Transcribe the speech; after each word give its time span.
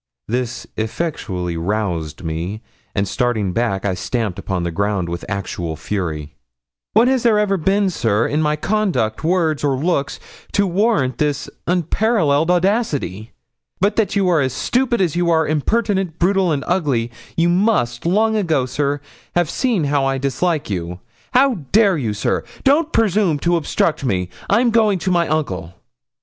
This 0.27 0.65
effectually 0.77 1.57
roused 1.57 2.23
me, 2.23 2.63
and 2.95 3.07
starting 3.07 3.53
back, 3.53 3.85
I 3.85 3.93
stamped 3.93 4.39
upon 4.39 4.63
the 4.63 4.71
ground 4.71 5.07
with 5.07 5.23
actual 5.29 5.75
fury. 5.75 6.33
'What 6.93 7.07
has 7.07 7.21
there 7.21 7.37
ever 7.37 7.55
been, 7.55 7.91
sir, 7.91 8.25
in 8.27 8.41
my 8.41 8.55
conduct, 8.55 9.23
words, 9.23 9.63
or 9.63 9.77
looks, 9.77 10.19
to 10.53 10.65
warrant 10.65 11.19
this 11.19 11.51
unparalleled 11.67 12.49
audacity? 12.49 13.33
But 13.79 13.95
that 13.97 14.15
you 14.15 14.27
are 14.29 14.41
as 14.41 14.53
stupid 14.53 15.01
as 15.01 15.15
you 15.15 15.29
are 15.29 15.47
impertinent, 15.47 16.17
brutal, 16.17 16.51
and 16.51 16.63
ugly, 16.65 17.11
you 17.37 17.47
must, 17.47 18.03
long 18.03 18.35
ago, 18.35 18.65
sir, 18.65 19.01
have 19.35 19.51
seen 19.51 19.83
how 19.83 20.03
I 20.03 20.17
dislike 20.17 20.67
you. 20.67 20.99
How 21.35 21.59
dare 21.71 21.99
you, 21.99 22.15
sir? 22.15 22.43
Don't 22.63 22.91
presume 22.91 23.37
to 23.41 23.55
obstruct 23.55 24.03
me; 24.03 24.29
I'm 24.49 24.71
going 24.71 24.97
to 24.97 25.11
my 25.11 25.27
uncle.' 25.27 25.75